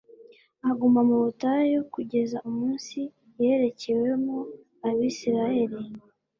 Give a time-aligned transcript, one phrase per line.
[0.69, 2.97] aguma mu butayu kugeza umunsi
[3.41, 4.37] yerekewemo
[4.87, 5.79] Abisiraheli.